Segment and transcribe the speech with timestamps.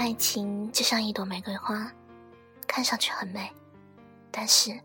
[0.00, 1.92] 爱情就像一朵玫瑰花，
[2.66, 3.52] 看上去很美，
[4.30, 4.80] 但是，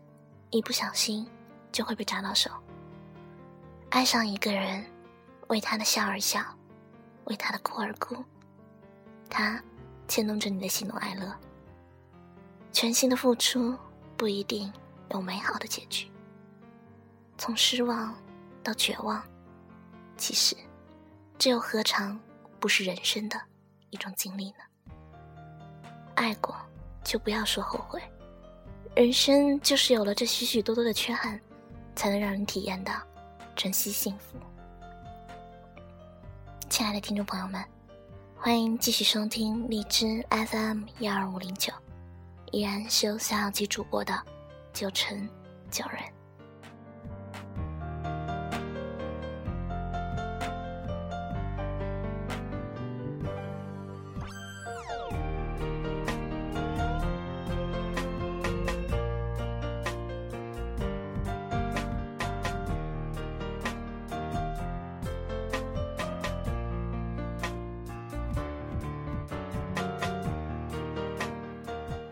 [0.50, 1.26] 一不小心
[1.72, 2.50] 就会被扎到手。
[3.88, 4.84] 爱上一个人，
[5.48, 6.44] 为他的笑而笑，
[7.24, 8.22] 为他的哭而哭，
[9.30, 9.58] 他
[10.06, 11.34] 牵动着你的喜怒哀乐。
[12.70, 13.74] 全心的付出
[14.18, 14.70] 不一定
[15.12, 16.10] 有美好的结局。
[17.38, 18.14] 从失望
[18.62, 19.24] 到绝望，
[20.18, 20.54] 其实，
[21.38, 22.20] 这又何尝
[22.60, 23.40] 不是人生的
[23.88, 24.58] 一种经历呢？
[26.16, 26.56] 爱过，
[27.04, 28.02] 就不要说后悔。
[28.94, 31.40] 人生就是有了这许许多多的缺憾，
[31.94, 32.94] 才能让人体验到
[33.54, 34.38] 珍惜幸福。
[36.68, 37.62] 亲爱的听众朋友们，
[38.36, 41.72] 欢迎继续收听荔枝 FM 一二五零九。
[42.52, 44.14] 依然是由小小鸡主播的
[44.72, 45.28] 九成
[45.70, 46.15] 九人。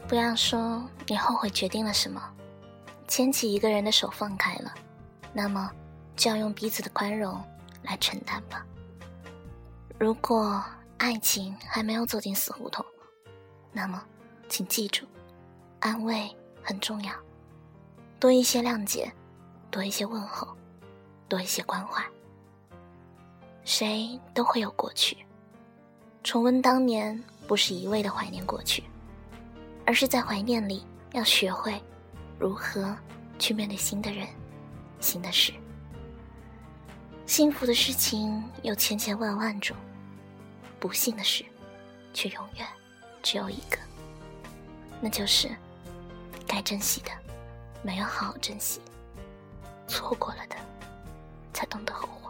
[0.06, 2.22] 不要说你后悔决定了什么，
[3.08, 4.72] 牵起一个人的手放开了，
[5.32, 5.70] 那么
[6.14, 7.42] 就要用彼此的宽容
[7.82, 8.64] 来承担吧。
[9.98, 10.62] 如果
[10.98, 12.84] 爱情还没有走进死胡同，
[13.72, 14.02] 那么
[14.48, 15.06] 请记住，
[15.80, 16.30] 安慰
[16.62, 17.12] 很重要，
[18.20, 19.10] 多一些谅解，
[19.70, 20.54] 多一些问候，
[21.28, 22.04] 多一些关怀。
[23.64, 25.16] 谁都会有过去，
[26.22, 28.84] 重温当年不是一味的怀念过去。
[29.86, 31.80] 而是在怀念里，要学会
[32.38, 32.96] 如何
[33.38, 34.26] 去面对新的人、
[35.00, 35.52] 新的事。
[37.26, 39.76] 幸福的事情有千千万万种，
[40.78, 41.44] 不幸的事
[42.12, 42.66] 却永远
[43.22, 43.78] 只有一个，
[45.00, 45.50] 那就是
[46.46, 47.10] 该珍惜的
[47.82, 48.80] 没有好好珍惜，
[49.86, 50.56] 错过了的
[51.52, 52.23] 才懂得后悔。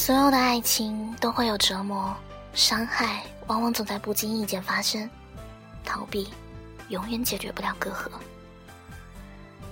[0.00, 2.16] 所有的爱情都会有折磨，
[2.54, 5.08] 伤害往往总在不经意间发生，
[5.84, 6.30] 逃避
[6.88, 8.08] 永远解决不了隔阂。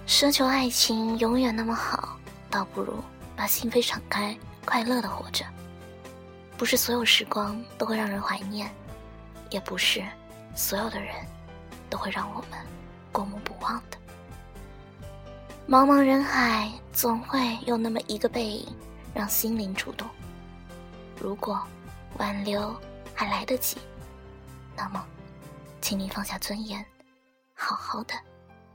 [0.07, 2.19] 奢求爱情永远那么好，
[2.51, 3.03] 倒不如
[3.35, 5.47] 把心扉敞开，快乐的活着。
[6.59, 8.71] 不是所有时光都会让人怀念，
[9.49, 10.05] 也不是
[10.55, 11.15] 所有的人
[11.89, 12.61] 都会让我们
[13.11, 13.97] 过目不忘的。
[15.67, 18.69] 茫茫人海，总会有那么一个背影，
[19.15, 20.07] 让心灵触动。
[21.21, 21.61] 如果
[22.19, 22.75] 挽留
[23.15, 23.77] 还来得及，
[24.77, 25.05] 那么，
[25.81, 26.85] 请你放下尊严，
[27.55, 28.15] 好好的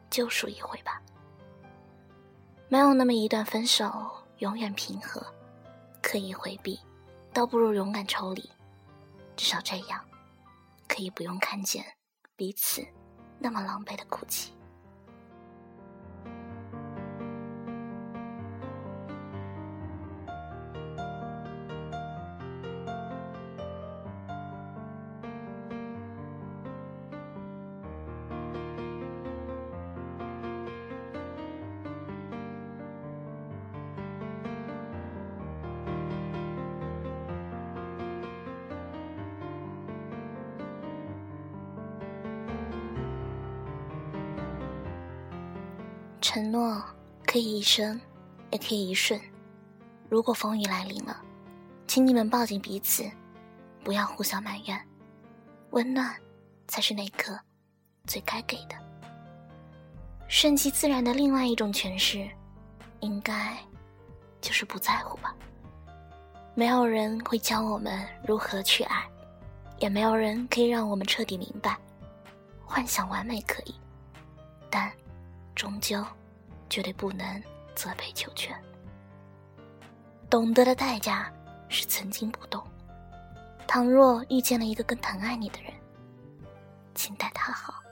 [0.10, 1.02] 救赎一回吧。
[2.68, 5.26] 没有那么一段分手永远平和，
[6.02, 6.80] 刻意回避，
[7.32, 8.50] 倒不如勇敢抽离。
[9.36, 10.04] 至少这样，
[10.88, 11.86] 可以不用看见
[12.36, 12.86] 彼此
[13.40, 14.54] 那么狼狈的哭泣。
[46.24, 46.82] 承诺
[47.28, 48.00] 可以一生，
[48.50, 49.20] 也可以一瞬。
[50.08, 51.22] 如果风雨来临了，
[51.86, 53.04] 请你们抱紧彼此，
[53.84, 54.88] 不要互相埋怨。
[55.72, 56.16] 温暖
[56.66, 57.38] 才是那刻
[58.08, 58.76] 最该给的。
[60.30, 62.26] 顺其自然的另外一种诠释，
[63.02, 63.58] 应该
[64.40, 65.36] 就是不在乎吧。
[66.56, 69.06] 没有人会教我们如何去爱，
[69.78, 71.78] 也没有人可以让我们彻底明白。
[72.64, 73.76] 幻想完美可以，
[74.70, 74.90] 但。
[75.56, 76.04] 终究，
[76.74, 77.44] 绝对不能
[77.76, 78.52] 责备求全。
[80.28, 81.32] 懂得的代价
[81.70, 82.66] 是曾经不懂。
[83.68, 85.72] 倘若遇见了一个更疼爱你的人，
[86.96, 87.83] 请待他好。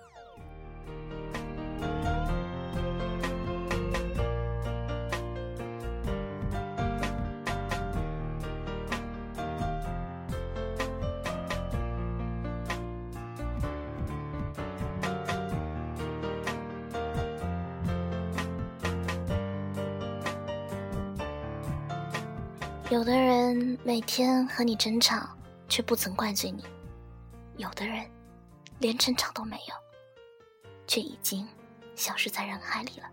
[22.92, 25.26] 有的人每天和你争吵，
[25.70, 26.62] 却不曾怪罪你；
[27.56, 28.06] 有的人
[28.80, 29.74] 连争吵都没有，
[30.86, 31.48] 却已经
[31.96, 33.10] 消失在人海里了。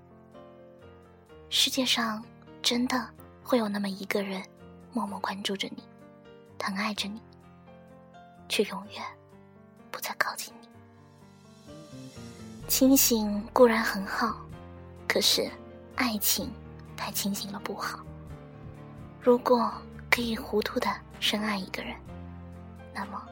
[1.48, 2.20] 世界上
[2.60, 3.08] 真的
[3.40, 4.42] 会有那么一个人，
[4.92, 5.84] 默默关注着你，
[6.58, 7.22] 疼爱着你，
[8.48, 9.00] 却永远
[9.92, 10.68] 不再靠近你。
[12.66, 14.40] 清醒固然很好，
[15.06, 15.48] 可是
[15.94, 16.50] 爱情
[16.96, 18.04] 太清醒了不好。
[19.20, 19.70] 如果
[20.10, 20.88] 可以糊涂的
[21.20, 21.94] 深爱一个人，
[22.94, 23.22] 那么，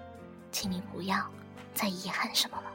[0.50, 1.24] 请你不要
[1.74, 2.72] 再遗憾什么了。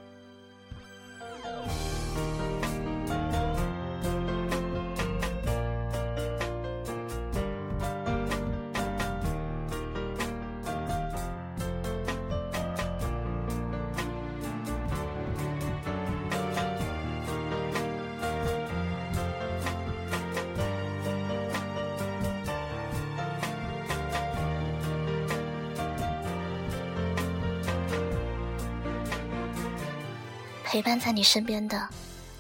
[30.71, 31.89] 陪伴在你身边的，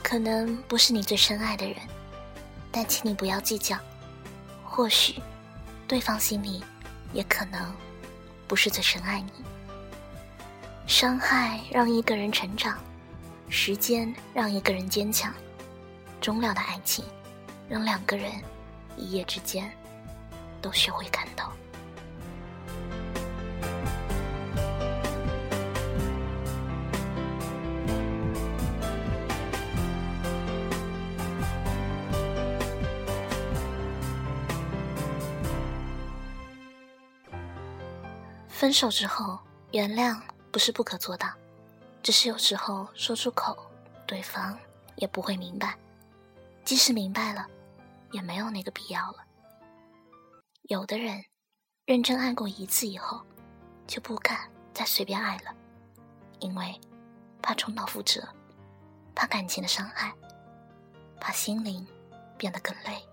[0.01, 1.75] 可能不是你最深爱的人，
[2.71, 3.77] 但请你不要计较。
[4.63, 5.21] 或许，
[5.85, 6.63] 对方心里
[7.11, 7.75] 也可能
[8.47, 9.31] 不是最深爱你。
[10.87, 12.79] 伤害让一个人成长，
[13.49, 15.33] 时间让一个人坚强，
[16.21, 17.03] 终了的爱情
[17.67, 18.31] 让两个人
[18.95, 19.69] 一夜之间
[20.61, 21.51] 都学会看透。
[38.61, 39.39] 分手之后，
[39.71, 40.21] 原谅
[40.51, 41.33] 不是不可做到，
[42.03, 43.57] 只是有时候说出口，
[44.05, 44.55] 对方
[44.97, 45.75] 也不会明白。
[46.63, 47.47] 即使明白了，
[48.11, 49.25] 也没有那个必要了。
[50.69, 51.25] 有的人，
[51.85, 53.25] 认真爱过一次以后，
[53.87, 55.51] 就不敢再随便爱了，
[56.37, 56.79] 因为
[57.41, 58.21] 怕重蹈覆辙，
[59.15, 60.13] 怕感情的伤害，
[61.19, 61.83] 怕心灵
[62.37, 63.03] 变得更累。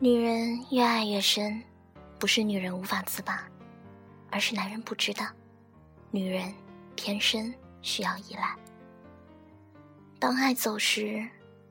[0.00, 1.60] 女人越爱越深，
[2.20, 3.42] 不是女人无法自拔，
[4.30, 5.26] 而是男人不知道，
[6.12, 6.54] 女人
[6.94, 7.52] 天生
[7.82, 8.54] 需要依赖。
[10.20, 11.28] 当爱走时，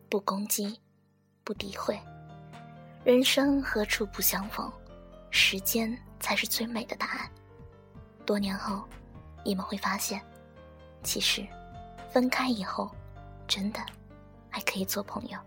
[0.09, 0.77] 不攻击，
[1.45, 1.97] 不诋毁，
[3.06, 4.69] 人生何处不相逢？
[5.31, 7.31] 时间才是最美的答案。
[8.25, 8.83] 多年后，
[9.45, 10.21] 你们会发现，
[11.01, 11.47] 其实
[12.12, 12.91] 分开以后，
[13.47, 13.80] 真的
[14.50, 15.39] 还可以做朋友。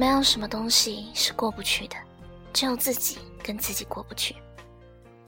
[0.00, 1.96] 没有什么东西是过不去的，
[2.54, 4.34] 只有自己跟自己过不去。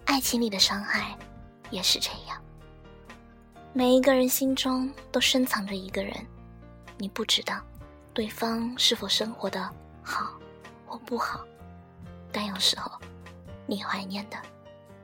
[0.07, 1.15] 爱情里的伤害
[1.71, 2.43] 也是这样。
[3.75, 6.17] 每一个人心中都深藏着一个人，
[6.97, 7.61] 你不知道
[8.15, 9.63] 对方是否生活的
[10.03, 10.41] 好
[10.87, 11.45] 或不好，
[12.33, 12.91] 但有时候
[13.67, 14.39] 你怀念的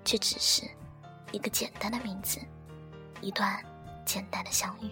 [0.02, 0.62] 却只是
[1.30, 2.40] 一个简单的名字，
[3.20, 3.62] 一段
[4.06, 4.88] 简单的相遇。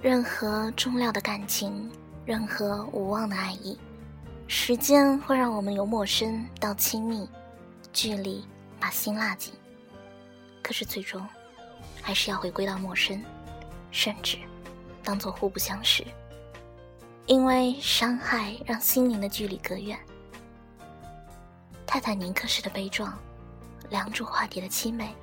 [0.00, 1.90] 任何重要的感情，
[2.24, 3.78] 任何无望的爱意，
[4.46, 7.28] 时间会让我们由陌生到亲密，
[7.92, 8.44] 距离
[8.78, 9.52] 把心拉紧。
[10.62, 11.26] 可是最终，
[12.00, 13.22] 还是要回归到陌生，
[13.90, 14.38] 甚至
[15.02, 16.04] 当做互不相识。
[17.26, 19.98] 因为伤害让心灵的距离隔远。
[21.86, 23.18] 泰坦尼克式的悲壮，
[23.90, 25.14] 梁祝化蝶的凄美。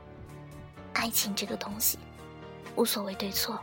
[0.96, 2.00] 爱情这个东西，
[2.75, 3.60] 无所谓对错。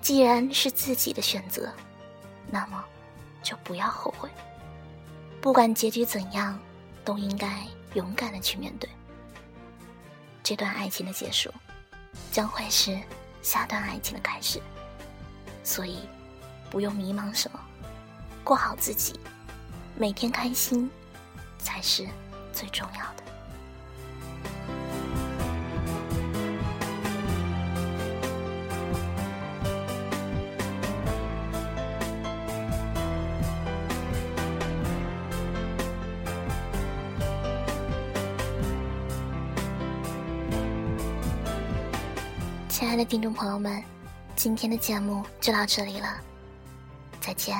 [0.00, 1.72] 既然是自己的选择，
[2.50, 2.84] 那么
[3.42, 4.30] 就不要后悔。
[5.40, 6.58] 不管结局怎样，
[7.04, 8.88] 都应该勇敢的去面对。
[10.42, 11.52] 这段爱情的结束，
[12.30, 12.98] 将会是
[13.42, 14.60] 下段爱情的开始。
[15.64, 16.08] 所以，
[16.70, 17.58] 不用迷茫什么，
[18.44, 19.18] 过好自己，
[19.96, 20.90] 每天开心，
[21.58, 22.06] 才是
[22.52, 23.22] 最重要的。
[42.88, 43.84] 亲爱的听众朋友们，
[44.34, 46.08] 今天的节目就到这里了，
[47.20, 47.54] 再见。